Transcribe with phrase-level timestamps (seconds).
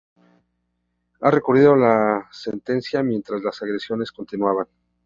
[1.19, 4.65] Recurrió la sentencia, mientras las agresiones continuaban.